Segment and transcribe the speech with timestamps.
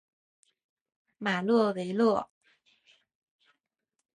[1.19, 2.27] 马勒维勒。